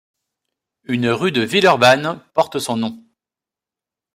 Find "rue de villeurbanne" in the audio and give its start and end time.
1.11-2.19